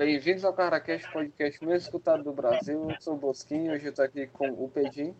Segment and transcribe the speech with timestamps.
[0.00, 2.88] Bem-vindos ao CaraCast, podcast mais escutado do Brasil.
[2.88, 5.14] Eu sou o Bosquinho, hoje eu tô aqui com o Pedim.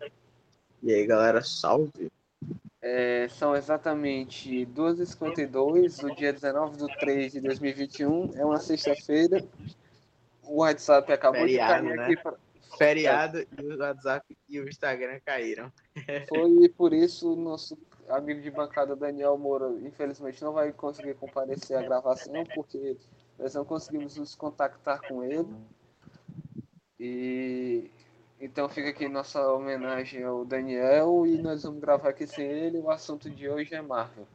[0.81, 2.11] E aí, galera, salve!
[2.81, 8.31] É, são exatamente 2h52 do dia 19 de 3 de 2021.
[8.33, 9.45] É uma sexta-feira.
[10.45, 12.03] O WhatsApp acabou Feriado, de cair né?
[12.03, 12.39] aqui.
[12.75, 15.71] Feriado e o WhatsApp e o Instagram caíram.
[16.27, 17.77] Foi por isso o nosso
[18.09, 22.97] amigo de bancada Daniel Moura, infelizmente, não vai conseguir comparecer à gravação, porque
[23.41, 25.51] nós não conseguimos nos contactar com ele.
[26.99, 27.89] E
[28.39, 32.77] então fica aqui nossa homenagem ao Daniel e nós vamos gravar aqui sem ele.
[32.77, 34.27] O assunto de hoje é Marvel.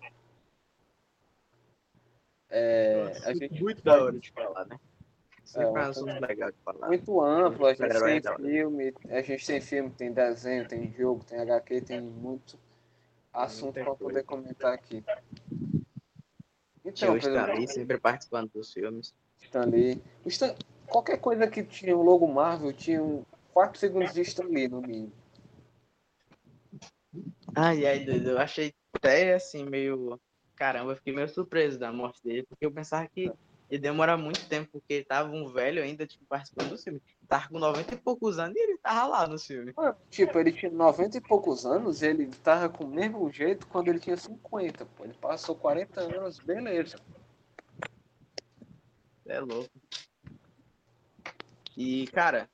[2.51, 4.79] É, a gente Muito da hora de falar, né?
[5.45, 6.87] Sempre É, é um assunto legal de falar.
[6.89, 8.37] muito amplo, a gente tem hora.
[8.37, 12.59] filme, a gente tem filme, tem desenho, tem jogo, tem HQ, tem muito
[13.33, 15.05] assunto para poder comentar aqui.
[16.87, 19.13] Então, o Pedro, Stanley sempre participando dos filmes.
[19.43, 20.01] Stanley.
[20.27, 20.55] Stan-
[20.87, 25.13] Qualquer coisa que tinha o logo Marvel tinha um 4 segundos de Stanley no mínimo.
[27.55, 30.21] Ai, ai, doido, eu achei até assim, meio.
[30.55, 33.31] Caramba, eu fiquei meio surpreso da morte dele, porque eu pensava que
[33.71, 37.03] ia demorar muito tempo, porque ele tava um velho ainda, tipo, participando do filme.
[37.29, 39.75] Tava com 90 e poucos anos e ele tava lá no filme.
[40.11, 43.99] Tipo, ele tinha 90 e poucos anos, ele tava com o mesmo jeito quando ele
[43.99, 45.05] tinha 50, pô.
[45.05, 46.99] Ele passou 40 anos, beleza.
[49.27, 49.71] É louco.
[51.77, 52.49] E, cara,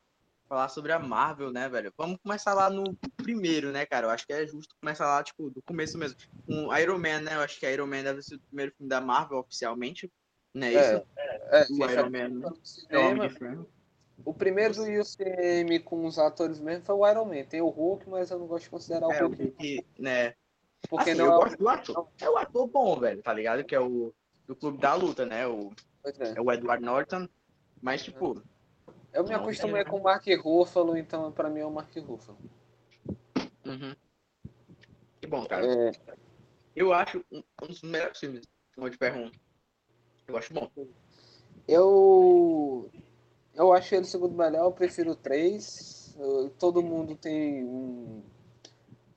[0.48, 1.93] falar sobre a Marvel, né, velho?
[1.97, 4.06] Vamos começar lá no primeiro, né, cara?
[4.06, 6.17] Eu acho que é justo começar lá, tipo, do começo mesmo.
[6.47, 7.37] Com Iron Man, né?
[7.37, 10.11] Eu acho que Iron Man deve ser o primeiro filme da Marvel oficialmente.
[10.55, 11.06] Não é isso?
[11.17, 12.28] É, O gente, Iron Man, né?
[12.28, 13.70] no É o Homem cinema, de Ferro.
[14.25, 17.45] O primeiro do UCM com os atores mesmo foi o Iron Man.
[17.45, 20.34] Tem o Hulk, mas eu não gosto de considerar o É, o Hulk, que, né?
[20.89, 21.41] porque assim, não eu é o...
[21.41, 22.09] gosto do ator.
[22.20, 23.65] É o ator bom, velho, tá ligado?
[23.65, 24.12] Que é o
[24.47, 25.47] do Clube da Luta, né?
[25.47, 25.73] O,
[26.05, 26.34] é.
[26.37, 27.28] é o Edward Norton.
[27.81, 28.43] Mas, tipo,
[29.12, 32.39] Eu me acostumei com o Mark Ruffalo, então pra mim é o Mark Ruffalo.
[33.67, 33.95] uhum.
[35.21, 35.66] que bom, cara.
[35.66, 35.93] É,
[36.77, 39.31] Eu acho um, um dos melhores filmes de Ferro 1.
[40.28, 40.71] Eu acho bom.
[41.66, 42.91] eu
[43.54, 46.14] eu acho ele o segundo melhor, eu prefiro o 3.
[46.18, 48.22] Eu- Todo mundo tem um-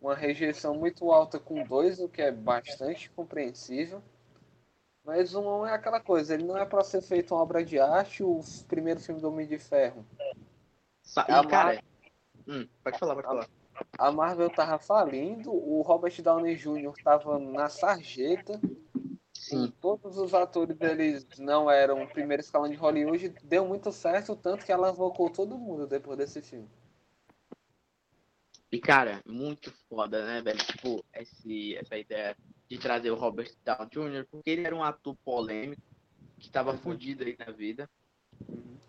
[0.01, 4.01] uma rejeição muito alta com 2, o que é bastante compreensível.
[5.03, 7.79] Mas o 1 é aquela coisa, ele não é pra ser feito uma obra de
[7.79, 10.06] arte, o primeiro filme do Homem de Ferro.
[11.03, 11.84] Sa- A cara,
[12.47, 13.50] hum, pode falar, pode falar.
[13.97, 16.94] A Marvel tava falindo, o Robert Downey Jr.
[17.03, 18.59] tava na sarjeta,
[19.50, 19.72] Sim.
[19.80, 24.72] todos os atores deles não eram primeiro escalão de Hollywood, deu muito certo, tanto que
[24.72, 26.68] alavancou todo mundo depois desse filme.
[28.72, 30.58] E, cara, muito foda, né, velho?
[30.58, 32.36] Tipo, esse, essa ideia
[32.68, 35.82] de trazer o Robert Downey Jr., porque ele era um ator polêmico,
[36.40, 36.78] que tava Uhum.
[36.78, 37.88] fudido aí na vida.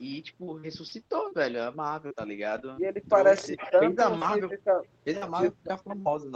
[0.00, 2.76] E, tipo, ressuscitou, velho, a Marvel, tá ligado?
[2.80, 6.28] E ele parece Fez tanto a Marvel- fisica- Ele a Marvel ficar famosa,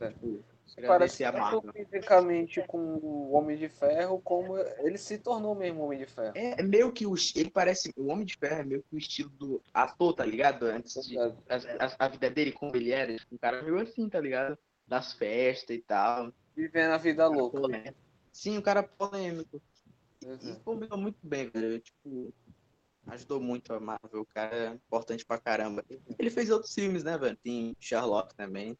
[0.00, 0.44] é, Tipo,
[0.76, 5.98] agradecer a tanto fisicamente com o Homem de Ferro, como ele se tornou mesmo Homem
[5.98, 6.32] de Ferro.
[6.34, 7.14] É meio que o.
[7.36, 7.92] Ele parece.
[7.96, 10.66] O Homem de Ferro é meio que o estilo do ator, tá ligado?
[10.66, 11.18] Antes de.
[11.18, 13.14] A, a- a vida dele, como ele era.
[13.16, 14.58] tipo, Um cara meio assim, tá ligado?
[14.86, 16.32] Das festas e tal.
[16.56, 17.60] Vivendo a vida louca.
[17.60, 17.96] Polêmico.
[18.32, 19.60] Sim, um cara polêmico.
[20.20, 20.54] Pois E é.
[20.64, 21.78] combinou muito bem, velho.
[21.80, 22.32] Tipo,
[23.06, 24.22] ajudou muito a Marvel.
[24.22, 25.84] O cara é importante pra caramba.
[26.18, 27.36] Ele fez outros filmes, né, velho?
[27.36, 28.76] Tem Sherlock também.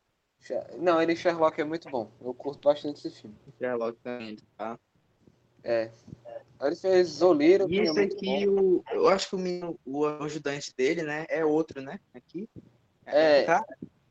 [0.78, 2.10] Não, ele em Sherlock é muito bom.
[2.20, 3.36] Eu curto bastante esse filme.
[3.58, 4.78] Sherlock também, tá?
[5.62, 5.90] É.
[6.60, 8.60] Ele fez Zoliro, E é esse muito aqui, bom.
[8.60, 11.98] o, eu acho que o, menino, o ajudante dele, né, é outro, né?
[12.14, 12.48] Aqui.
[13.06, 13.44] É.
[13.44, 13.64] Cara,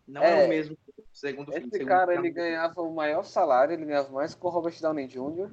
[0.08, 0.46] não é, É.
[0.46, 0.78] o mesmo
[1.12, 1.68] segundo filme.
[1.68, 2.28] Esse segundo cara, filme.
[2.28, 5.52] ele ganhava o maior salário, ele ganhava mais que o Robert Downey Jr.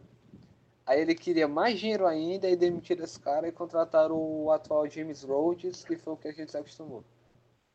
[0.86, 5.22] Aí ele queria mais dinheiro ainda e demitiram esse cara e contrataram o atual James
[5.22, 7.04] Rhodes, que foi o que a gente se acostumou.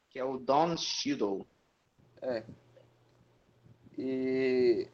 [0.09, 1.45] Que é o Don Cheadle.
[3.97, 4.87] E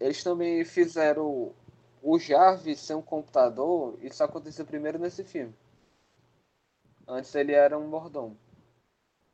[0.00, 1.54] eles também fizeram
[2.02, 5.54] o Jarvis ser um computador, isso aconteceu primeiro nesse filme.
[7.06, 8.36] Antes ele era um mordomo.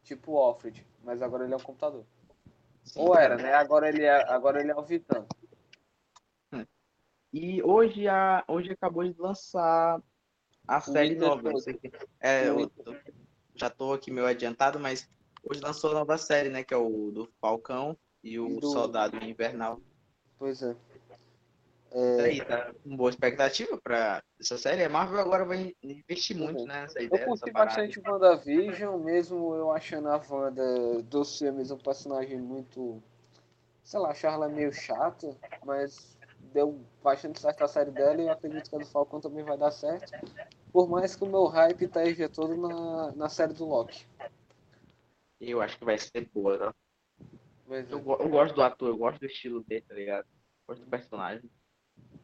[0.03, 2.05] Tipo o Alfred, mas agora ele é um computador.
[2.85, 3.55] Sim, Ou era, né?
[3.55, 5.27] Agora ele é, agora ele é o Vitan.
[7.33, 10.03] E hoje, a, hoje acabou de lançar
[10.67, 11.51] a série nova.
[12.21, 12.97] É, eu, eu
[13.55, 15.09] já tô aqui meio adiantado, mas
[15.43, 16.65] hoje lançou a nova série, né?
[16.65, 19.81] Que é o do Falcão e o E do- Soldado Invernal.
[20.39, 20.77] Pois é.
[21.91, 24.85] Isso aí, tá com boa expectativa pra essa série.
[24.85, 26.67] A Marvel agora vai investir muito, Uhum.
[26.67, 27.71] né, nessa Eu ideia, curti nessa parada.
[27.71, 33.03] bastante WandaVision, mesmo eu achando a Wanda dos filmes um personagem muito.
[33.83, 35.35] Sei lá, achava ela meio chata,
[35.65, 36.19] mas
[36.53, 39.57] deu bastante certo a série dela e eu acredito que a do Falcão também vai
[39.57, 40.13] dar certo.
[40.71, 44.07] Por mais que o meu hype esteja todo na, na série do Loki.
[45.41, 46.75] Eu acho que vai ser boa, tá?
[47.69, 48.01] Pois Eu, é.
[48.03, 50.25] go- eu gosto do ator, eu gosto do estilo dele, tá ligado?
[50.25, 51.51] Eu gosto do personagem.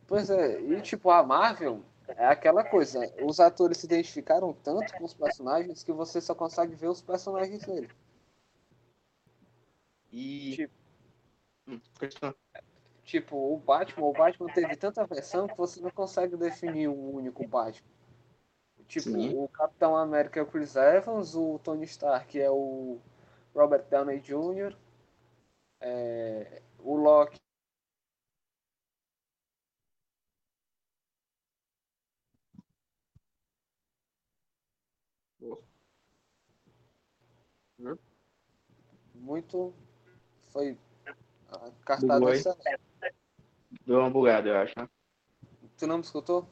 [0.06, 5.04] Pois é, e tipo, a Marvel é aquela coisa, os atores se identificaram tanto com
[5.04, 7.90] os personagens que você só consegue ver os personagens dele.
[10.12, 10.52] E.
[10.56, 10.74] Tipo.
[11.66, 11.80] Hum.
[13.04, 17.46] Tipo, o Batman, o Batman teve tanta versão que você não consegue definir um único
[17.46, 17.86] Batman.
[18.86, 19.34] Tipo, Sim.
[19.36, 22.98] o Capitão América é o Chris Evans, o Tony Stark é o
[23.54, 24.76] Robert Downey Jr.,
[25.86, 27.38] é, o Loki
[39.14, 39.74] muito
[40.48, 40.78] foi
[41.84, 42.80] cartado excelente.
[43.86, 44.88] Deu uma bugada, eu acho, né?
[45.76, 46.48] Tu não me escutou?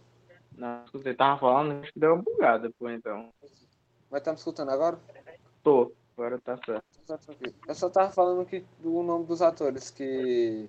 [0.57, 3.33] Não, você tava falando, acho que deu uma bugada, pô, então.
[4.11, 5.01] Mas tá me escutando agora?
[5.63, 6.85] Tô, agora tá certo.
[7.07, 7.19] Tá.
[7.67, 10.69] Eu só tava falando que do nome dos atores que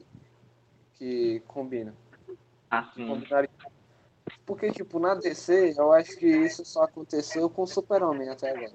[0.93, 1.93] que combinam.
[2.69, 3.49] Assim, Combinaria.
[4.45, 8.73] Porque, tipo, na DC, eu acho que isso só aconteceu com o Super-Homem até agora.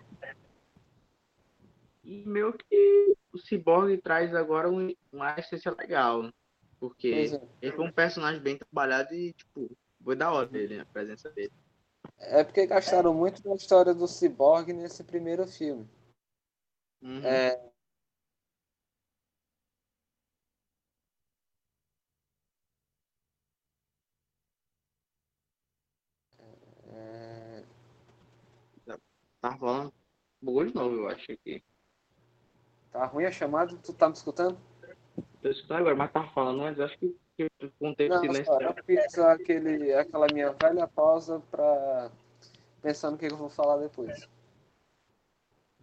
[2.05, 6.23] E meio que o Cyborg traz agora um, uma essência legal.
[6.23, 6.33] né?
[6.79, 7.41] Porque é.
[7.61, 9.71] ele foi um personagem bem trabalhado e, tipo,
[10.03, 10.83] foi da hora dele, né?
[10.83, 11.53] A presença dele.
[12.19, 15.89] É porque gastaram muito da história do Cyborg nesse primeiro filme.
[17.01, 17.25] Uhum.
[17.25, 17.71] É,
[26.91, 27.65] é,
[29.41, 29.93] Tava falando.
[30.41, 31.63] Bugou de novo, eu acho aqui.
[32.93, 33.77] tá ruim a chamada?
[33.77, 34.59] Tu tá me escutando?
[35.43, 38.45] Tô escutando agora, mas tava falando, mas acho que eu contei Não, silêncio.
[38.45, 42.11] só, eu fiz aquele, aquela minha velha pausa pra
[42.83, 44.29] pensando o que eu vou falar depois.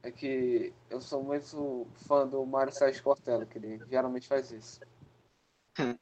[0.06, 4.80] É que eu sou muito fã do Mário Sérgio Cortella, que ele geralmente faz isso.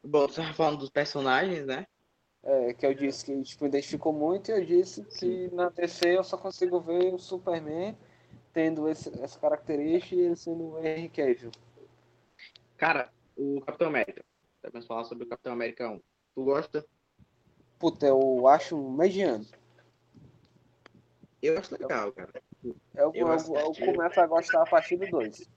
[0.00, 1.84] Bom, você tava falando dos personagens, né?
[2.44, 6.22] É, que eu disse que tipo, identificou muito e eu disse que na DC eu
[6.22, 7.98] só consigo ver o Superman
[8.52, 11.50] tendo esse, essa característica e ele sendo o Henry Cavill.
[12.76, 14.24] Cara, o Capitão América.
[14.72, 16.00] Vamos falar sobre o Capitão América 1.
[16.36, 16.86] Tu gosta?
[17.76, 19.44] Puta, eu acho mediano.
[21.42, 22.40] Eu acho legal, cara.
[22.64, 23.82] Eu, Eu eu, assisti.
[23.82, 25.48] eu começo a gostar a partir do 2.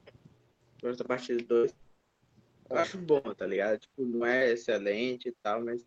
[0.81, 1.75] Gosto da partida 2.
[2.69, 3.79] Eu acho bom, tá ligado?
[3.79, 5.85] Tipo, não é excelente e tal, mas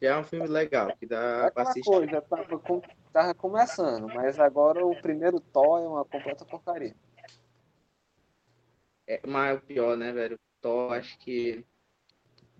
[0.00, 1.90] já é um filme legal, que É dá pra aquela assistir.
[1.90, 2.82] coisa, tava, com-
[3.12, 6.94] tava começando, mas agora o primeiro Thor é uma completa porcaria.
[9.06, 10.38] É, mas o pior, né, velho?
[10.60, 11.66] Thor, acho que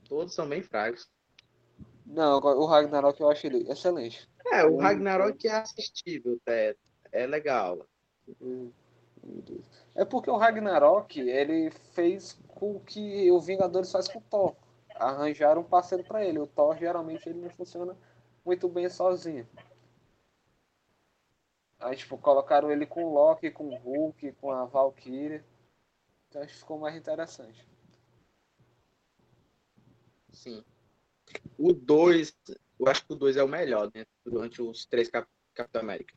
[0.08, 1.08] todos são bem fracos.
[2.04, 4.28] Não, o Ragnarok eu acho ele excelente.
[4.52, 4.76] É, o.
[4.76, 6.76] Ragnarok é assistível, é,
[7.12, 7.86] é legal.
[9.94, 14.56] É porque o Ragnarok, ele fez com que o Vingadores faz com o Thor.
[14.94, 16.38] Arranjaram um parceiro pra ele.
[16.38, 17.96] O Thor, geralmente, ele não funciona
[18.44, 19.48] muito bem sozinho.
[21.78, 25.44] Aí, tipo, colocaram ele com o Loki, com o Hulk, com a Valkyria.
[26.28, 27.66] Então, acho que ficou mais interessante.
[30.32, 30.64] Sim.
[31.58, 32.34] O 2,
[32.78, 34.04] eu acho que o 2 é o melhor, né?
[34.24, 36.14] Durante os três Cap Capitão América.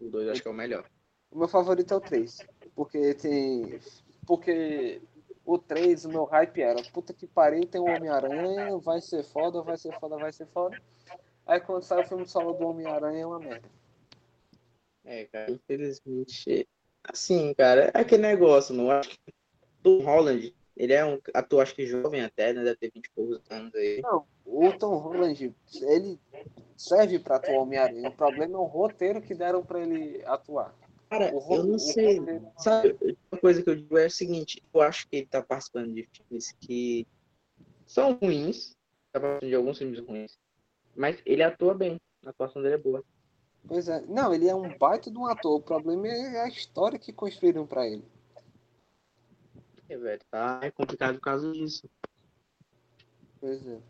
[0.00, 0.88] O 2 eu acho que é o melhor.
[1.30, 2.38] O meu favorito é o 3.
[2.74, 3.80] Porque tem.
[4.26, 5.00] Porque
[5.44, 9.62] o 3, o meu hype era, puta que pariu, tem o Homem-Aranha, vai ser foda,
[9.62, 10.80] vai ser foda, vai ser foda.
[11.46, 13.68] Aí quando sai o filme solo do Homem-Aranha é uma merda.
[15.04, 16.68] É, cara, infelizmente.
[17.02, 19.34] Assim, cara, é aquele negócio, não acho que
[19.82, 22.62] Tom Holland, ele é um ator, acho que jovem até, né?
[22.62, 24.00] Deve ter 20 e poucos anos aí.
[24.02, 26.20] Não, o Tom Holland, ele
[26.76, 28.08] serve pra atuar Homem-Aranha.
[28.08, 30.74] O problema é o roteiro que deram pra ele atuar.
[31.10, 32.20] Cara, eu não sei.
[32.56, 32.96] Sabe,
[33.32, 36.08] uma coisa que eu digo é o seguinte, eu acho que ele tá participando de
[36.12, 37.04] filmes que
[37.84, 38.76] são ruins,
[39.12, 40.38] tá participando de alguns filmes ruins,
[40.94, 43.04] mas ele atua bem, a atuação dele é boa.
[43.66, 44.00] Pois é.
[44.02, 45.58] Não, ele é um baita de um ator.
[45.58, 48.04] O problema é a história que construíram pra ele.
[49.88, 51.90] É, velho, tá é complicado por causa disso.
[53.40, 53.80] Pois é.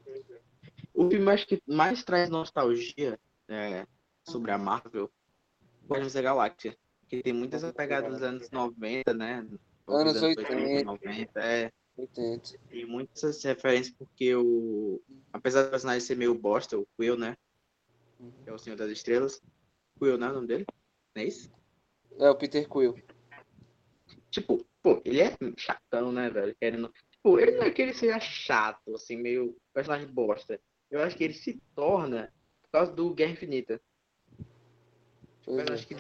[0.95, 3.87] O filme acho que mais traz nostalgia é,
[4.27, 5.11] sobre a Marvel,
[5.87, 6.77] Guardiões da Galáxia,
[7.11, 9.45] que tem muitas pegadas dos anos 90, né?
[9.89, 10.85] Anos 80, 80.
[10.85, 11.73] 90, é.
[11.99, 12.59] 80.
[12.71, 15.03] Tem muitas referências porque o.
[15.33, 17.37] Apesar do personagem ser meio bosta, o Quill, né?
[18.45, 19.43] Que é o Senhor das Estrelas.
[19.99, 20.29] Quill, né?
[20.29, 20.65] O nome dele?
[21.17, 21.51] Não é isso?
[22.17, 22.95] É o Peter Quill.
[24.31, 26.55] Tipo, pô, ele é chatão, né, velho?
[26.61, 26.93] Querendo.
[27.11, 30.61] Tipo, ele não é que ele seja chato, assim, meio personagem bosta.
[30.89, 33.81] Eu acho que ele se torna por causa do Guerra Infinita.
[35.49, 35.73] Mas é.
[35.73, 35.97] acho que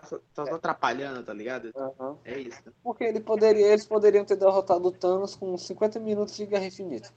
[0.00, 1.70] tá só, tá só atrapalhando, tá ligado?
[1.76, 2.18] Aham.
[2.24, 2.62] É isso.
[2.82, 7.12] Porque ele poderia, eles poderiam ter derrotado o Thanos com 50 minutos de Guerra Infinita.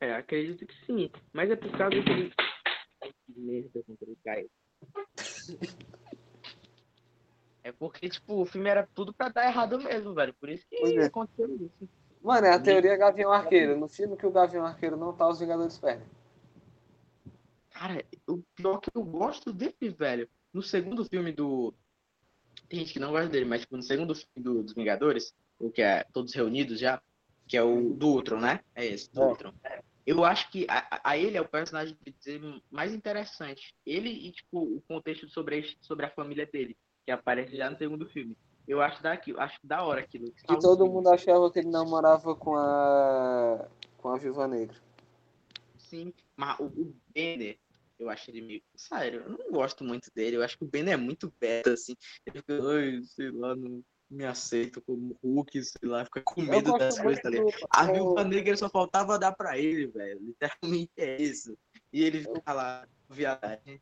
[0.00, 1.10] É, acredito que sim.
[1.32, 2.32] Mas é por causa que.
[3.28, 4.50] Merda, contra o Caio.
[7.64, 10.32] É porque, tipo, o filme era tudo pra dar errado mesmo, velho.
[10.34, 11.04] Por isso que é.
[11.04, 11.88] aconteceu isso.
[12.22, 13.78] Mano, é a teoria Gavião Arqueiro.
[13.78, 16.06] No filme que o Gavião Arqueiro não tá, os Vingadores perdem.
[17.70, 20.28] Cara, o pior que eu gosto dele, velho.
[20.58, 21.72] No segundo filme do.
[22.68, 25.70] Tem gente que não gosta dele, mas tipo, no segundo filme do- dos Vingadores, o
[25.70, 27.00] que é Todos Reunidos já,
[27.46, 28.58] que é o do Ultron, né?
[28.74, 29.26] É esse, do É.
[29.26, 29.52] Ultron.
[30.04, 31.96] Eu acho que a, a- ele é o personagem
[32.72, 33.72] mais interessante.
[33.86, 37.78] Ele e, tipo, o contexto sobre, a- sobre a família dele, que aparece já no
[37.78, 38.36] segundo filme.
[38.66, 40.32] Eu acho, daqui, acho da hora aquilo.
[40.32, 43.64] Que todo mundo achava que ele namorava com a.
[43.96, 44.76] com a Viúva Negra.
[45.78, 47.56] Sim, mas o, o Banner,
[47.98, 48.62] eu acho ele meio.
[48.76, 50.36] Sério, eu não gosto muito dele.
[50.36, 51.94] Eu acho que o Banner é muito beta, assim.
[52.26, 56.76] Ele fica, ai, sei lá, não me aceito como Hulk, sei lá, fica com medo
[56.78, 57.68] das coisas, muito tá ligado?
[57.70, 60.20] A Viúva Negra só faltava dar pra ele, velho.
[60.20, 61.56] Literalmente é isso.
[61.92, 63.80] E ele fica lá, viadagem.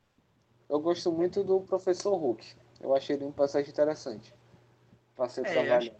[0.68, 2.44] Eu gosto muito do Professor Hulk.
[2.80, 4.34] Eu achei ele um personagem interessante.
[5.14, 5.96] Pra ser É, trabalhado.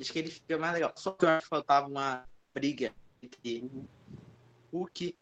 [0.00, 0.92] Acho que ele fica mais legal.
[0.96, 3.86] Só que eu acho que faltava uma briga entre Uhum.
[4.72, 5.16] Hulk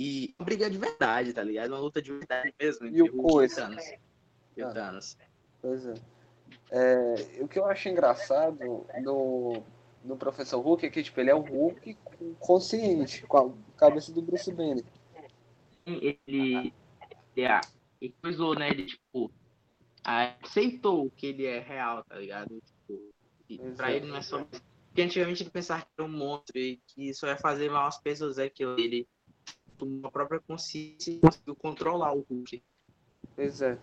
[0.00, 0.34] e.
[0.38, 1.68] Uma briga de verdade, tá ligado?
[1.70, 2.86] Uma luta de verdade mesmo.
[2.86, 3.56] E o e Coisa?
[3.62, 3.84] Thanos.
[4.56, 4.72] E o Ah.
[4.72, 5.18] Thanos.
[5.60, 5.94] Pois é.
[6.72, 9.62] É, O que eu acho engraçado no,
[10.04, 11.96] no Professor Hulk é que tipo, ele é o Hulk
[12.38, 14.84] consciente, com a cabeça do Bruce Banner.
[15.86, 16.72] ele, ele,
[17.36, 17.60] é-
[18.00, 18.70] ele coisou, né?
[18.70, 19.30] Ele, tipo,
[20.04, 22.60] aceitou que ele é real, tá ligado?
[22.60, 23.12] Tipo,
[23.56, 23.90] pra Exato.
[23.90, 24.44] ele não é só.
[24.44, 27.98] Porque antigamente ele pensava que era um monstro e que isso ia fazer mal às
[27.98, 29.06] pessoas, é que ele
[30.04, 32.62] a própria consciência e conseguiu controlar o Hulk.
[33.34, 33.78] Pois é.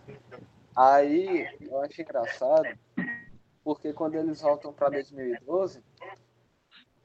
[0.76, 2.68] Aí eu acho engraçado,
[3.64, 5.82] porque quando eles voltam pra 2012,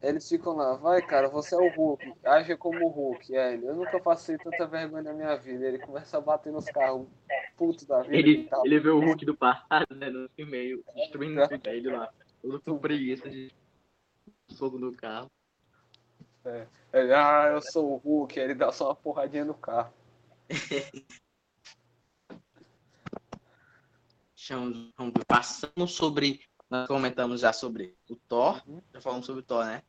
[0.03, 3.35] eles ficam lá, vai cara, você é o Hulk, age como o Hulk.
[3.35, 5.65] É, ele, eu nunca passei tanta vergonha na minha vida.
[5.65, 7.07] Ele começa a bater nos carros
[7.57, 8.17] puto da vida.
[8.17, 8.65] Ele, e tal.
[8.65, 10.09] ele vê o Hulk do passado, né?
[10.09, 11.47] No filme meio destruindo É.
[11.47, 12.11] tudo ele lá.
[12.41, 13.49] Todo com preguiça de
[14.57, 15.31] fogo no carro.
[16.91, 19.93] Ele, ah, eu sou o Hulk, ele dá só uma porradinha no carro.
[25.27, 26.41] Passando sobre.
[26.69, 28.61] Nós comentamos já sobre o Thor.
[28.93, 29.81] Já falamos sobre o Thor, né?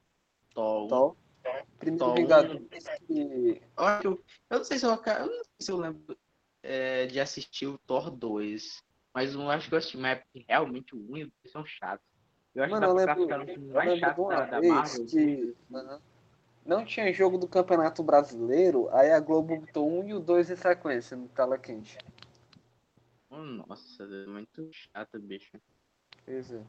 [0.54, 0.88] Thor.
[0.88, 1.16] Thor.
[1.78, 2.14] Primeiro Thor.
[2.14, 2.60] Vingador.
[3.06, 3.62] que-
[4.02, 6.16] Eu, não sei se eu, eu não sei se eu lembro
[6.62, 8.82] é, de assistir o Thor 2.
[9.12, 11.52] Mas eu acho que eu assisti uma época que realmente o 1 e o 2
[11.52, 12.06] são chatos.
[12.54, 13.14] Eu acho Mano, que eu lembro,
[13.46, 15.06] filme eu mais lembro de chato da, da Marvel.
[15.06, 16.02] que Aham.
[16.64, 20.56] Não tinha jogo do Campeonato Brasileiro, aí a Globo botou um e o dois em
[20.56, 21.98] sequência no tela quente.
[23.30, 25.58] Oh, nossa, é muito chato, bicho.
[26.24, 26.62] Pois é.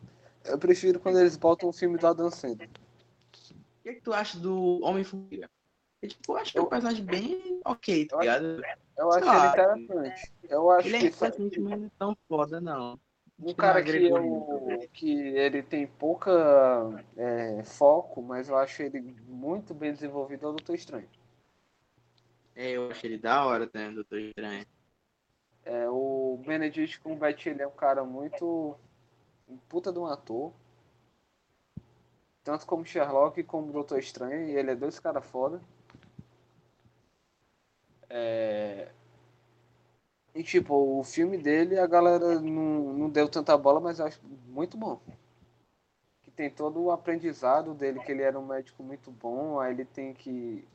[0.46, 2.70] Eu prefiro quando eles botam o filme do Adam Sandler.
[2.70, 5.50] O que, que tu acha do Homem-Formiga?
[6.02, 8.66] Eu, tipo, eu acho que é um personagem bem ok, tá Eu acho- ligado?
[8.98, 10.32] Eu acho Ah, ele interessante.
[10.50, 13.00] Eu acho Ele é que interessante, mas não é tão foda, não.
[13.40, 16.32] Um que cara que, eu, que ele tem pouca
[17.18, 21.10] é, foco, mas eu acho ele muito bem desenvolvido é o Doutor Estranho.
[22.56, 24.66] É, eu acho ele da hora, né, Doutor Estranho.
[25.66, 28.78] É, o Benedict Cumberbatch ele é um cara muito
[29.48, 30.54] um puta de um ator.
[32.44, 35.60] Tanto como Sherlock como Doutor Estranho, e ele é dois caras foda.
[38.10, 38.92] É...
[40.36, 44.20] E tipo, o filme dele a galera não, não deu tanta bola, mas eu acho
[44.48, 45.00] muito bom.
[46.22, 49.86] Que tem todo o aprendizado dele, que ele era um médico muito bom, aí ele
[49.86, 50.68] tem que.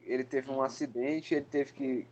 [0.00, 2.08] Ele teve um acidente, ele teve que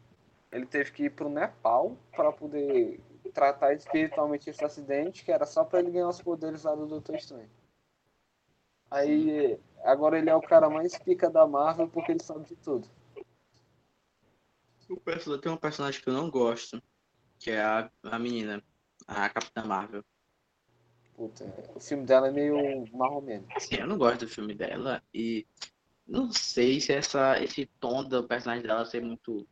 [0.53, 3.01] ele teve que ir pro Nepal para poder
[3.33, 7.17] tratar espiritualmente esse acidente, que era só para ele ganhar os poderes lá do Doutor
[7.17, 7.51] Estranho.
[8.89, 12.89] Aí, agora ele é o cara mais pica da Marvel porque ele sabe de tudo.
[15.05, 16.83] Perso- Tem um personagem que eu não gosto,
[17.39, 18.63] que é a, a menina,
[19.07, 20.05] a Capitã Marvel.
[21.15, 23.47] Puta, o filme dela é meio marromeno.
[23.55, 25.47] Assim, eu não gosto do filme dela e
[26.07, 29.47] não sei se essa, esse tom do personagem dela ser muito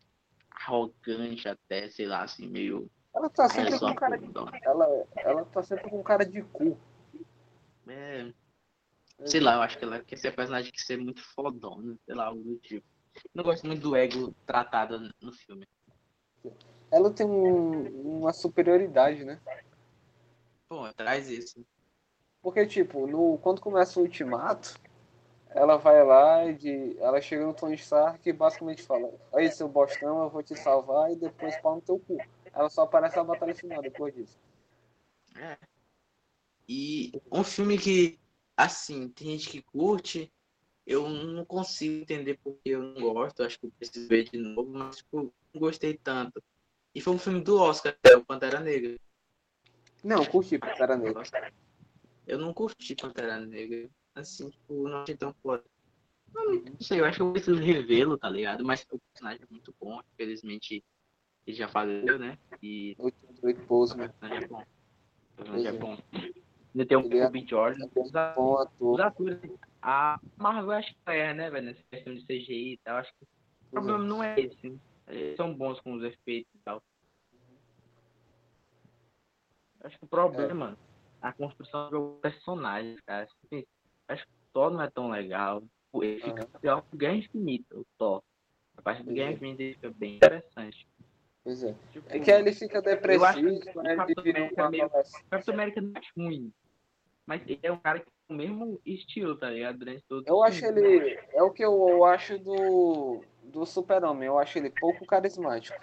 [0.50, 2.90] arrogante até, sei lá, assim, meio.
[3.14, 4.30] Ela tá É, sempre com cara de,
[4.62, 6.76] ela, ela tá sempre com cara de cu.
[7.86, 8.32] É,
[9.24, 12.26] sei lá, eu acho que ela quer ser personagem que ser muito fodona, sei lá,
[12.26, 12.86] algo do tipo.
[13.34, 15.66] Não gosto muito do ego tratado no filme.
[16.90, 19.40] Ela tem um- uma superioridade, né?
[20.68, 21.64] Pô, traz isso.
[22.42, 24.78] Porque, tipo, no, quando começa o ultimato,
[25.50, 29.68] ela vai lá e de, ela chega no Tony Stark e basicamente fala, aí seu
[29.68, 32.16] bostão, eu vou te salvar e depois pau no teu cu.
[32.52, 34.38] ela só aparece na batalha final depois disso.
[35.36, 35.56] É.
[36.68, 38.18] E um filme que,
[38.56, 40.32] assim, tem gente que curte,
[40.86, 44.70] eu não consigo entender porque eu não gosto, acho que eu preciso ver de novo,
[44.70, 46.42] mas tipo, não gostei tanto.
[46.94, 48.98] E foi um filme do Oscar, é o Pantera Negra.
[50.04, 51.22] Não, curti Pantera Negra.
[52.26, 53.88] Eu não curti Pantera Negra.
[54.14, 55.64] Assim, tipo, não achei tão foda.
[56.34, 58.64] Não, não sei, eu acho que eu preciso revê-lo, tá ligado?
[58.64, 60.84] Mas o personagem é muito bom, infelizmente
[61.46, 62.38] ele já faleceu, né?
[62.62, 62.94] E.
[62.98, 64.08] Oito, oito pouso, o né?
[64.08, 64.62] personagem é bom.
[64.62, 65.98] O personagem é bom.
[66.74, 67.88] Ainda tem um Ele é- Kobe Jordan.
[68.80, 69.38] Os atores,
[69.82, 73.24] a Marvel acho que é, né, velho, nessa questão de CGI e tal, acho que
[73.24, 74.70] o problema não é esse.
[74.70, 74.78] né?
[75.08, 76.82] Eles são bons com os efeitos e tal.
[79.84, 80.78] Acho que o problema
[81.22, 83.28] é a construção do personagem, cara.
[83.44, 83.64] Assim,
[84.08, 85.62] Acho que o Thor não é tão legal.
[85.94, 88.22] Ele fica pior que o Guerra Infinita, o Thor.
[88.76, 89.34] A parte do Guerra é.
[89.34, 90.86] Infinita ele fica bem interessante.
[91.44, 91.74] Pois é.
[91.92, 94.90] Tipo, É que ele fica depressivo, quando ele Capitão vira meio- o
[95.30, 96.52] Capitão América não é ruim.
[97.26, 99.78] Mas ele é um cara que tem o mesmo estilo, tá ligado?
[99.78, 101.18] Durante todo Eu acho ele.
[101.32, 104.26] É o que eu, eu acho do, do Super-Homem.
[104.26, 105.78] Eu acho ele pouco carismático.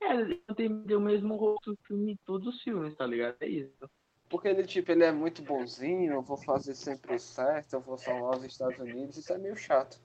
[0.00, 3.36] É, ele não tem o mesmo rosto do filme em todos os filmes, tá ligado?
[3.40, 3.90] É isso.
[4.28, 8.38] Porque ele, tipo, ele é muito bonzinho, eu vou fazer sempre certo, eu vou salvar
[8.38, 9.98] os Estados Unidos, isso é meio chato.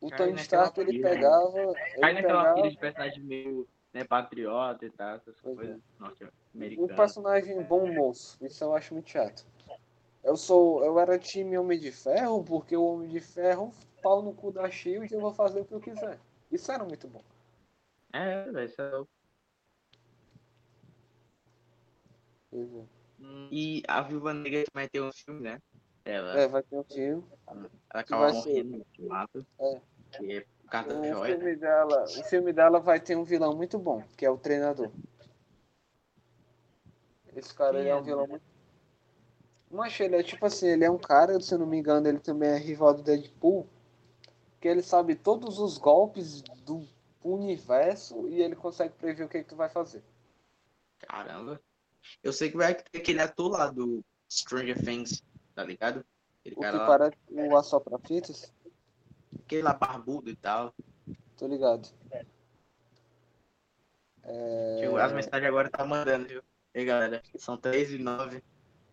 [0.00, 1.10] O Tony Stark, ele né?
[1.10, 1.74] pegava.
[2.00, 5.56] Cai Ele naquela pegava de personagem meio né, patriota e tal, essas Pois é.
[5.56, 6.96] coisas um norte-americanas.
[6.96, 9.44] personagem bom moço, isso eu acho muito chato.
[10.22, 10.84] Eu sou.
[10.84, 14.70] Eu era time Homem de Ferro, porque o Homem de Ferro, pau no cu da
[14.70, 16.18] Shield, eu vou fazer o que eu quiser.
[16.50, 17.22] Isso era muito bom.
[18.12, 19.04] É, isso é
[22.52, 22.84] é.
[23.50, 25.60] E a Viúva Negra também tem um filme, né?
[26.04, 27.24] Ela, É, vai ter um filme.
[27.46, 27.70] ela vai
[28.02, 29.46] acaba ser- morrendo no ultimato.
[29.58, 29.80] É.
[30.12, 31.36] Que é o Joia, né?
[31.36, 34.90] filme, dela, o filme dela vai ter um vilão muito bom, que é o treinador.
[37.34, 38.02] Esse cara ele é um é?
[38.02, 38.44] vilão muito.
[39.70, 42.20] Mas ele é tipo assim, ele é um cara, se eu não me engano, ele
[42.20, 43.68] também é rival do Deadpool,
[44.60, 46.86] que ele sabe todos os golpes do
[47.22, 50.02] universo e ele consegue prever o que, que tu vai fazer.
[50.98, 51.60] Caramba.
[52.22, 55.22] Eu sei que vai ter aquele ator lá do Stranger Things,
[55.54, 56.04] tá ligado?
[56.40, 58.52] Aquele O que lá, parece o assopra-fitas,
[59.48, 60.74] aquele lá barbudo e tal.
[61.38, 61.88] tô ligado.
[64.78, 66.42] Chegou- As mensagens agora tá mandando, viu?
[66.74, 68.42] E aí, galera, são 3 e 9.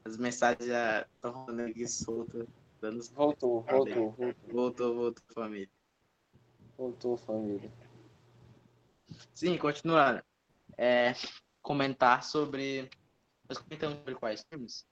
[0.05, 2.47] As mensagens já estão rolando aqui soltas.
[2.79, 3.03] Dando...
[3.13, 5.69] Voltou, voltou, voltou, Voltou, voltou, família.
[6.77, 7.69] voltou, família.
[9.33, 10.23] Sim, continuando.
[10.77, 11.13] É,
[11.61, 12.89] comentar sobre.
[13.49, 14.85] Nós comentamos sobre quais filmes?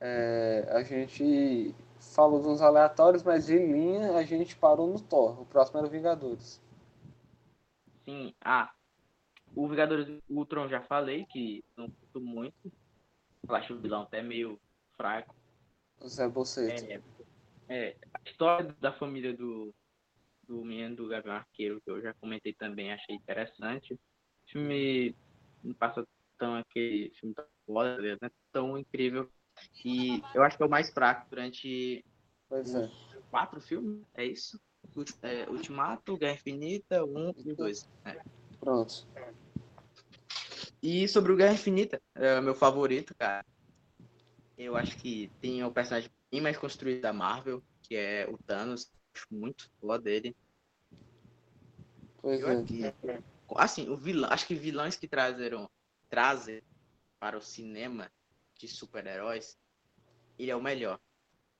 [0.00, 1.74] É, a gente
[2.14, 5.40] falou de uns aleatórios, mas em linha a gente parou no Thor.
[5.42, 6.62] O próximo era o Vingadores.
[8.04, 8.34] Sim.
[8.40, 8.72] Ah,
[9.54, 12.72] o Vingadores Ultron já falei que não curto muito.
[13.48, 14.60] Eu acho o vilão até meio
[14.96, 15.34] fraco.
[16.06, 16.84] Zé Boceto.
[16.84, 17.00] É,
[17.68, 19.74] é, a história da família do,
[20.46, 23.94] do menino do Gavião Arqueiro, que eu já comentei também, achei interessante.
[23.94, 23.98] O
[24.50, 25.14] filme
[25.62, 26.06] não passa
[26.38, 29.30] tão aquele filme tão foda, não é tão incrível.
[29.84, 32.04] E eu acho que é o mais fraco durante
[32.48, 32.90] Pois é.
[33.30, 34.60] quatro filmes, é isso?
[35.22, 37.88] É, Ultimato, Guerra Infinita, um e dois.
[38.04, 38.20] né?
[38.60, 39.06] Pronto.
[40.82, 43.44] E sobre o Guerra Infinita, é o meu favorito, cara.
[44.56, 48.90] Eu acho que tem o personagem bem mais construído da Marvel, que é o Thanos.
[49.14, 50.36] Acho muito foda dele.
[52.22, 53.22] Pois Eu é.
[53.56, 55.68] assim, o vilão, acho que vilões que trazeram,
[56.08, 56.62] trazem
[57.18, 58.10] para o cinema
[58.58, 59.58] de super-heróis,
[60.38, 60.98] ele é o melhor.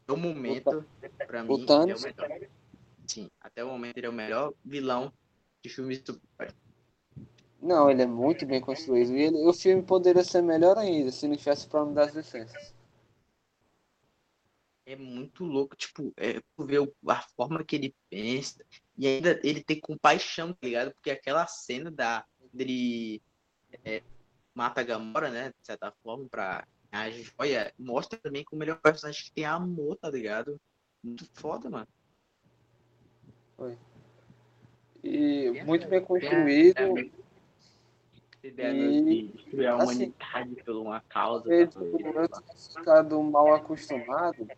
[0.09, 0.85] No momento,
[1.27, 2.49] pra mim, ele é o melhor.
[3.07, 5.13] Sim, até o momento ele é o melhor vilão
[5.63, 6.55] de filmes de super
[7.61, 9.13] Não, ele é muito bem construído.
[9.17, 12.75] E ele- o filme poderia ser melhor ainda se não tivesse problema das licenças.
[14.89, 18.65] é muito louco, tipo, é, o- a forma que ele pensa
[18.97, 20.93] e ainda ele tem compaixão, tá ligado?
[20.95, 23.21] Porque aquela cena da dele
[23.85, 24.01] é,
[24.55, 26.65] mata a Gamora, né, de certa forma, pra
[26.97, 30.61] a joia, mostra também como ele é um personagem que tem amor, tá ligado?
[31.05, 31.87] Muito foda, mano.
[35.03, 36.77] E Tem muito bem construído.
[36.79, 36.83] a-
[38.37, 41.45] essa ideia E, de destruir a assim, humanidade por uma causa.
[41.69, 44.49] Tá ficado mal acostumado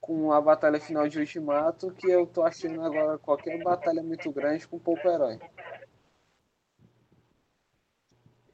[0.00, 4.66] com a batalha final de Ultimato, que eu tô achando agora qualquer batalha muito grande
[4.66, 5.38] com pouco herói.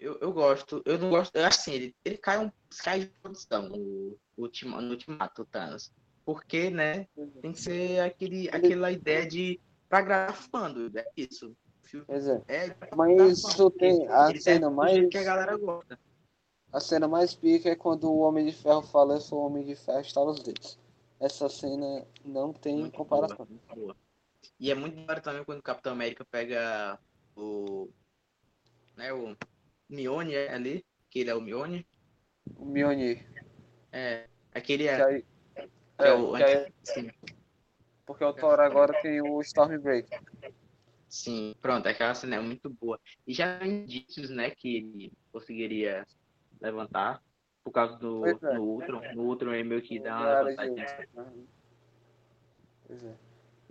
[0.04, 4.18] Eu, eu gosto, eu não gosto, assim, ele, ele cai um cai de produção o,
[4.36, 5.90] o ultima, no ultimato, Thanos.
[6.26, 7.06] Porque, né,
[7.40, 11.56] tem que ser aquele, aquela ideia de pra agradar fã, é isso.
[12.48, 12.66] É.
[12.66, 12.76] é.
[12.94, 15.08] Mas tá tu tem a Ele cena mais.
[15.08, 15.98] que a galera gosta.
[16.72, 19.64] A cena mais pica é quando o Homem de Ferro fala eu sou o Homem
[19.64, 20.78] de Ferro estala os dedos.
[21.20, 23.46] Essa cena não tem Muito comparação.
[23.46, 23.96] boa, boa.
[24.58, 26.98] E é muito bom também quando o Capitão América pega
[27.36, 27.88] o.
[28.96, 29.36] Né, o
[29.88, 31.86] Mione ali, que ele é o Mione.
[32.56, 33.24] O Mjolnir.
[33.92, 34.26] É.
[34.52, 35.04] Aquele Que é.
[35.04, 35.24] aí-
[35.56, 35.68] é,
[36.08, 37.10] é o aí- sim,
[38.06, 40.20] porque o Thor agora tem o Stormbreaker.
[41.08, 43.00] sim, pronto, aquela cena é muito boa.
[43.26, 46.06] E já há indícios, né, que ele conseguiria
[46.60, 47.22] levantar
[47.62, 48.54] por causa do Pois é.
[48.54, 49.00] no Ultron.
[49.14, 50.86] No Ultron ele meio que dá uma levantadinha.
[50.86, 51.22] Ultron.
[51.22, 51.46] Uhum.
[52.86, 53.14] Pois é.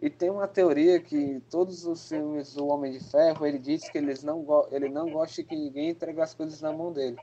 [0.03, 3.97] E tem uma teoria que todos os filmes do Homem de Ferro, ele diz que
[3.97, 7.15] eles não ele não gosta que ninguém entregue as coisas na mão dele.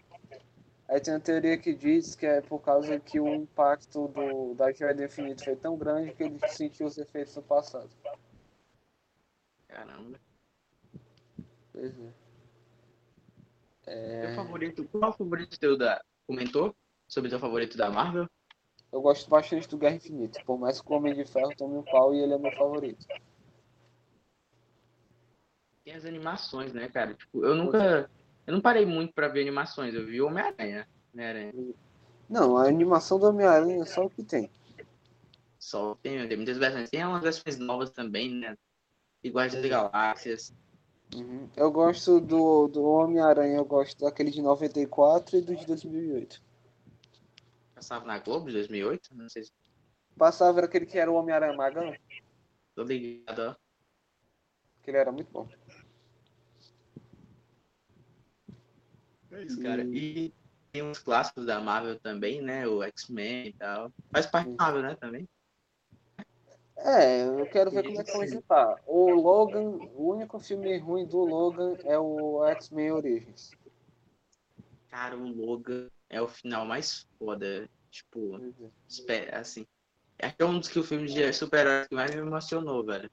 [0.88, 4.72] Aí tem uma teoria que diz que é por causa que o impacto do, da
[4.72, 7.90] Joia do Infinito foi tão grande que ele sentiu os efeitos no passado.
[9.68, 10.18] Caramba.
[11.74, 12.14] Pois é.
[14.20, 16.02] Teu É, favorito, qual o favorito teu da.
[16.26, 16.74] Comentou
[17.06, 18.26] sobre teu favorito da Marvel?
[18.92, 21.82] Eu gosto bastante do Guerra Infinita, por mais que o Homem de Ferro tome um
[21.82, 23.06] pau e ele é meu favorito.
[25.84, 27.14] Tem as animações, né, cara?
[27.14, 28.10] Tipo, eu nunca.
[28.46, 30.88] Eu não parei muito pra ver animações, eu vi Homem-Aranha.
[31.14, 31.52] Homem-Aranha.
[32.28, 34.50] Não, a animação do Homem-Aranha é só o que tem.
[35.58, 36.90] Só tem, tem muitas versões.
[36.90, 38.56] Tem umas versões novas também, né?
[39.22, 40.52] Iguais das Galáxias.
[41.14, 41.48] Uhum.
[41.56, 46.40] Eu gosto do, do Homem-Aranha, eu gosto daquele de 94 e do de 2008.
[47.80, 49.16] Passava na Globo de 2008?
[49.16, 49.52] Não sei se
[50.14, 51.94] Passava era aquele que era o Homem-Aranha Magão,
[52.74, 53.56] tô ligado, ó.
[54.82, 55.48] que ele era muito bom.
[59.30, 59.82] É isso, cara.
[59.82, 60.34] E
[60.70, 62.66] tem uns clássicos da Marvel também, né?
[62.66, 63.90] O X-Men e tal.
[64.12, 64.96] Faz parte da Marvel, né?
[64.96, 65.26] Também.
[66.76, 68.76] É, eu quero ver como é que vão juntar.
[68.86, 73.52] O Logan, o único filme ruim do Logan é o X-Men Origins.
[74.90, 77.68] Cara, o Logan é o final mais foda.
[77.90, 78.38] Tipo,
[78.88, 79.66] espera, assim.
[80.22, 83.10] Acho que é um dos que o filme de super-heróis que mais me emocionou, velho.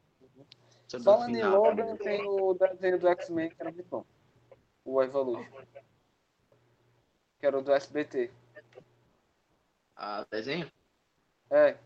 [0.87, 1.63] Sobre o Falando em final.
[1.63, 4.05] Logan, tem o desenho do X-Men que era muito bom.
[4.83, 5.65] O Evolution.
[7.39, 8.31] Que era o do SBT.
[9.95, 10.71] Ah, o desenho?
[11.49, 11.77] É,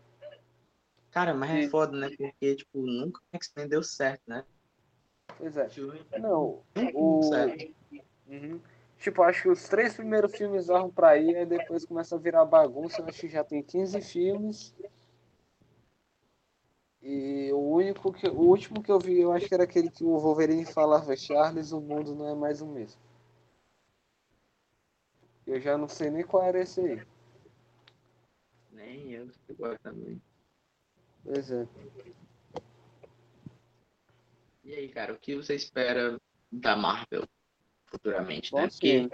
[1.12, 1.68] Cara, mas é Sim.
[1.68, 2.08] foda, né?
[2.16, 4.44] Porque, tipo, nunca o X-Men deu certo, né?
[5.38, 5.68] pois é.
[6.18, 7.30] Não, o-.
[8.26, 8.60] Uhum.
[9.02, 12.44] Tipo, acho que os três primeiros filmes vão pra ir, aí depois começa a virar
[12.44, 13.04] bagunça.
[13.04, 14.72] Acho que já tem 15 filmes.
[17.02, 18.28] E o único que.
[18.28, 21.72] O último que eu vi, eu acho que era aquele que o Wolverine falava, Charles,
[21.72, 23.02] o mundo não é mais o mesmo.
[25.44, 27.04] Eu já não sei nem qual era esse aí.
[28.70, 30.22] Nem eu sei qual também.
[31.24, 31.66] Pois é.
[34.62, 36.20] E aí, cara, o que você espera
[36.52, 37.26] da Marvel
[37.92, 38.62] futuramente, né?
[38.62, 39.08] Bons Porque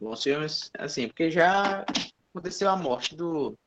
[0.00, 1.84] bons filmes, assim, porque já
[2.30, 3.58] aconteceu a morte do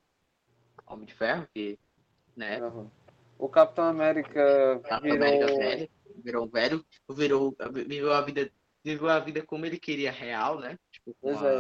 [0.87, 1.77] Homem de Ferro, que,
[2.35, 2.59] né?
[2.59, 2.89] Aham.
[3.37, 5.27] O Capitão América Capitão virou.
[5.27, 5.89] América velho,
[6.23, 8.49] virou velho, virou, viveu a vida,
[8.83, 10.79] viveu a vida como ele queria real, né?
[10.91, 11.51] Tipo, com, a,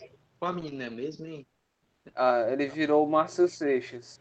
[0.00, 0.10] é.
[0.38, 1.46] com a menina mesmo, hein?
[2.14, 4.20] Ah, ele virou o Márcio Seixas.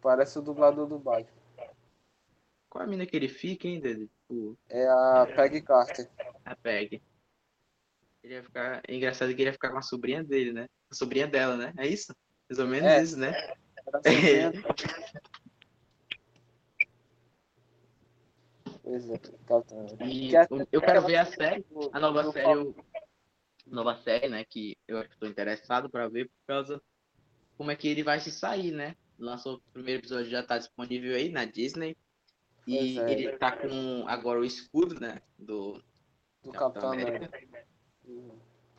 [0.00, 1.32] Parece o dublador do Batman.
[2.68, 4.06] Qual a menina que ele fica, hein, Dede?
[4.06, 6.08] Tipo, É a Peggy Carter.
[6.44, 7.02] a Peg.
[8.26, 8.82] Ele ia ficar.
[8.88, 10.66] É engraçado que ele ia ficar com a sobrinha dele, né?
[10.90, 11.72] A sobrinha dela, né?
[11.78, 12.12] É isso?
[12.50, 13.00] Mais ou menos É.
[13.00, 13.32] isso, né?
[18.82, 19.20] Pois é.
[20.04, 22.74] E é- eu quero ver a série, a nova série, o-
[23.64, 24.44] nova série, né?
[24.44, 26.82] Que eu acho que tô interessado pra ver por causa
[27.56, 28.96] como é que ele vai se sair, né?
[29.16, 31.96] Lançou o primeiro episódio, já tá disponível aí na Disney.
[32.66, 33.12] E é.
[33.12, 35.22] ele tá com agora o escudo, né?
[35.38, 35.80] Do
[36.42, 37.26] do Capitão Capitão América.
[37.26, 37.75] América.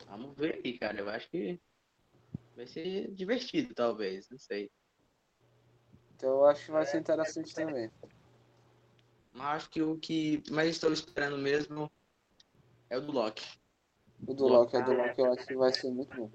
[0.06, 1.00] Vamos ver aí, cara.
[1.00, 1.60] Eu acho que
[2.56, 4.28] vai ser divertido, talvez.
[4.30, 4.70] Não sei.
[6.14, 7.90] Então eu acho que vai ser interessante também.
[9.32, 11.90] Mas acho que o que mais estou esperando mesmo
[12.90, 13.46] é o do Loki.
[14.26, 16.30] O do Loki, o do Loki eu acho que vai ser muito bom.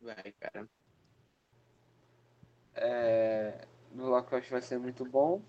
[0.00, 0.68] Vai, cara.
[2.74, 5.42] É, do Loki eu acho que vai ser muito bom.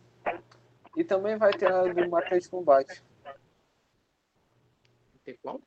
[0.95, 3.03] E também vai ter a do de Combate.
[5.23, 5.61] Tem qual?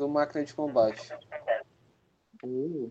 [0.00, 1.12] Do Máquina de Combate.
[2.42, 2.90] Uh.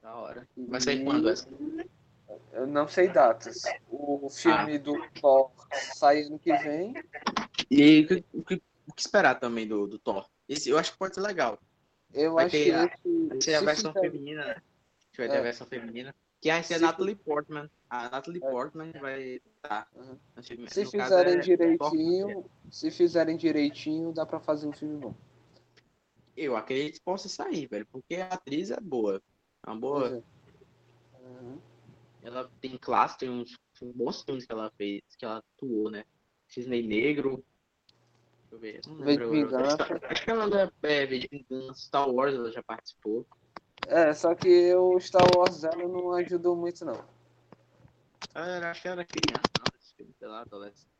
[0.00, 0.48] Da hora.
[0.56, 1.48] Vai sair E- quando essa?
[2.52, 3.62] Eu não sei datas.
[3.90, 6.94] O filme do Thor sai ano que vem.
[7.68, 10.30] E o que, o que- o que esperar também do, do Thor?
[10.48, 11.58] Esse eu acho que pode ser legal.
[12.14, 12.64] Eu Vai acho ter
[13.00, 14.62] que Vai ser a se versão fizer- feminina, né?
[15.18, 15.38] Vai ter É.
[15.38, 16.14] a versão feminina.
[16.40, 17.68] Que a é a Natalie Portman.
[17.92, 18.50] A Natalie É.
[18.50, 19.86] Portman vai estar.
[19.94, 20.18] Uhum.
[20.34, 20.70] no filme.
[20.70, 25.14] Se No caso, fizerem é direitinho, se fizerem direitinho, dá pra fazer um filme bom.
[26.34, 29.22] Eu acredito que possa sair, velho, porque a atriz é boa.
[29.66, 30.08] É uma boa.
[30.08, 31.20] É.
[31.22, 31.58] Uhum.
[32.22, 33.58] Ela tem classe, tem uns
[33.94, 36.04] bons filmes que ela fez, que ela atuou, né?
[36.48, 37.44] Cisne Negro.
[38.40, 38.80] Deixa eu ver.
[38.86, 39.30] Não lembro.
[39.32, 40.00] Vingança.
[40.04, 43.26] Acho que ela é, é de Vingança, Star Wars ela já participou.
[43.86, 47.21] É, só que o Star Wars dela não ajudou muito, não.
[48.34, 50.92] Ah, acho que era criança, não, esse filme, sei lá, adolescente.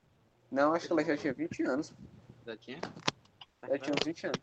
[0.51, 1.95] Não, acho que ela já tinha 20 anos.
[2.45, 2.81] Já tinha?
[3.69, 4.41] Já tinha uns 20 anos.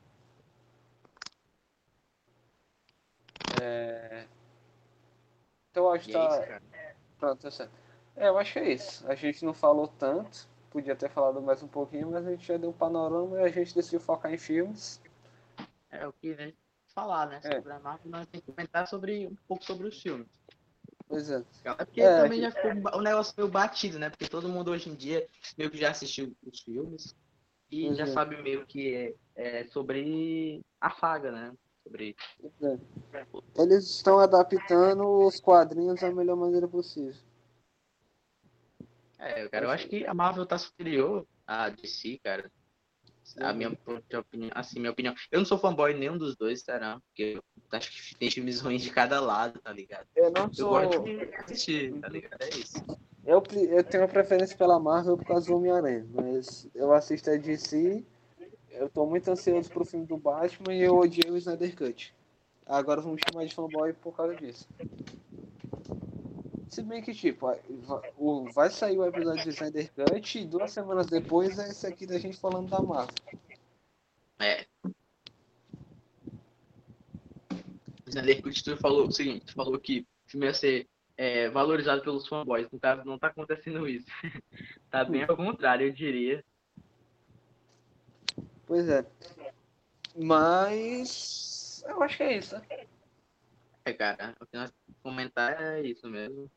[3.61, 4.25] É...
[5.69, 6.45] Então eu acho que é tá.
[6.45, 6.63] cara.
[7.19, 7.71] Pronto, tá certo.
[8.15, 9.07] É, eu acho que é isso.
[9.07, 10.47] A gente não falou tanto.
[10.71, 13.49] Podia ter falado mais um pouquinho, mas a gente já deu um panorama e a
[13.49, 15.01] gente decidiu focar em filmes.
[15.89, 16.53] É o que né,
[16.87, 17.39] falar, né?
[17.43, 17.55] É.
[17.55, 20.27] Sobre a Marvel, nós temos que comentar sobre, um pouco sobre os filmes.
[21.09, 21.43] Pois é.
[21.63, 24.11] É porque É, também já ficou um negócio meio batido, né?
[24.11, 27.15] Porque todo mundo hoje em dia meio que já assistiu os filmes
[27.71, 28.07] e já é.
[28.07, 31.53] sabe meio que é, é sobre a saga, né?
[31.83, 32.15] Sobre.
[32.61, 32.77] É.
[33.57, 37.19] Eles estão adaptando os quadrinhos da melhor maneira possível.
[39.17, 42.51] É, cara, eu acho que a Marvel tá superior à DC, cara.
[43.37, 45.13] A minha própria opinião, assim, minha opinião.
[45.31, 46.99] Eu não sou fanboy nenhum dos dois, será?
[47.07, 50.07] Porque eu acho que tem filmes ruins de cada lado, tá ligado?
[50.15, 50.69] Eu não Eu sou.
[50.69, 52.41] gosto de assistir, tá ligado?
[52.41, 52.83] É isso.
[53.25, 57.35] Eu, eu tenho uma preferência pela Marvel por causa do Homem-Aranha, mas eu assisto a
[57.35, 58.03] DC.
[58.71, 62.13] Eu tô muito ansioso pro filme do Batman e eu odiei o Snyder Cut.
[62.65, 64.67] Agora vamos chamar de fanboy por causa disso.
[66.69, 67.47] Se bem que, tipo,
[68.53, 72.19] vai sair o episódio de Snyder Cut e duas semanas depois é esse aqui da
[72.19, 73.15] gente falando da Marvel.
[74.38, 74.67] É.
[78.05, 81.49] O Snyder Cut tu falou o seguinte, tu falou que o filme ia ser é,
[81.49, 82.69] valorizado pelos fanboys.
[82.71, 84.08] No caso, não tá acontecendo isso.
[84.91, 86.45] tá bem ao contrário, eu diria.
[88.67, 89.03] Pois é.
[90.15, 91.84] Mas.
[91.88, 92.55] Eu acho que é isso?
[93.86, 96.49] É, cara, o que nós comentar é isso mesmo.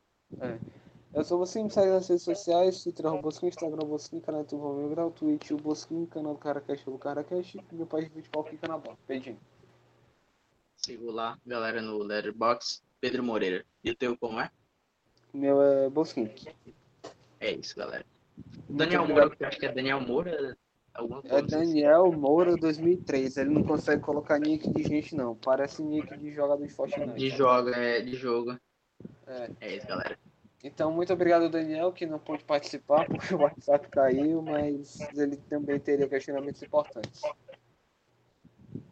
[1.13, 4.89] Eu sou você, me segue nas redes sociais, Twitter, arroba Instagram, Bosquim, canal YouTube, Romeu
[4.89, 8.79] Grau, Twitch, o canal do Caracast, o Caracast, e meu pai de futebol, fica na
[8.79, 8.97] bola.
[9.07, 9.37] Beijinho.
[10.75, 13.63] Sigo lá, galera, no Letterboxd, Pedro Moreira.
[13.83, 14.49] E o teu como é?
[15.33, 16.29] Meu é Bosquim.
[17.39, 18.05] É isso, galera.
[18.35, 19.23] Muito Daniel obrigado.
[19.23, 20.57] Moura, que eu acho que é Daniel Moura.
[21.25, 23.37] É Daniel Moura 2003.
[23.37, 25.35] Ele não consegue colocar nick de gente, não.
[25.35, 27.13] Parece nick de jogador de Fortnite.
[27.13, 28.57] De jogo, é, de jogo.
[29.27, 29.49] É.
[29.61, 30.17] É isso, galera.
[30.63, 35.77] Então, muito obrigado, Daniel, que não pôde participar porque o WhatsApp caiu, mas ele também
[35.77, 37.21] teria questionamentos importantes.